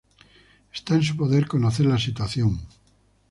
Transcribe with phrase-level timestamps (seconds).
[0.73, 2.65] Está en su poder conocer la situación….